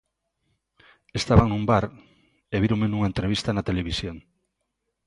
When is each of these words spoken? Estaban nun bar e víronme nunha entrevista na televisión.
Estaban 1.19 1.47
nun 1.51 1.63
bar 1.71 1.85
e 2.55 2.57
víronme 2.63 2.87
nunha 2.89 3.09
entrevista 3.11 3.49
na 3.53 3.67
televisión. 3.69 4.17